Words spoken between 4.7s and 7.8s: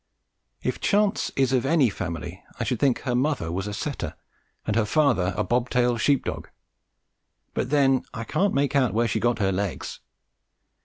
her father a bob tail sheep dog; but,